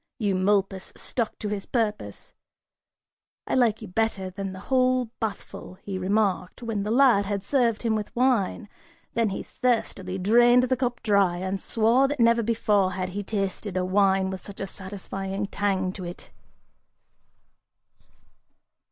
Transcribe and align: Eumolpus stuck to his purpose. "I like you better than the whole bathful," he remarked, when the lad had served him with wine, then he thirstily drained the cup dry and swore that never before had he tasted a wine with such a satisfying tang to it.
Eumolpus 0.19 0.93
stuck 0.95 1.37
to 1.37 1.47
his 1.47 1.67
purpose. 1.67 2.33
"I 3.45 3.53
like 3.53 3.83
you 3.83 3.87
better 3.87 4.31
than 4.31 4.51
the 4.51 4.61
whole 4.61 5.11
bathful," 5.19 5.75
he 5.75 5.99
remarked, 5.99 6.63
when 6.63 6.81
the 6.81 6.89
lad 6.89 7.27
had 7.27 7.43
served 7.43 7.83
him 7.83 7.93
with 7.93 8.15
wine, 8.15 8.67
then 9.13 9.29
he 9.29 9.43
thirstily 9.43 10.17
drained 10.17 10.63
the 10.63 10.75
cup 10.75 11.03
dry 11.03 11.37
and 11.37 11.61
swore 11.61 12.07
that 12.07 12.19
never 12.19 12.41
before 12.41 12.93
had 12.93 13.09
he 13.09 13.21
tasted 13.21 13.77
a 13.77 13.85
wine 13.85 14.31
with 14.31 14.41
such 14.41 14.59
a 14.59 14.65
satisfying 14.65 15.45
tang 15.45 15.93
to 15.93 16.03
it. 16.05 16.31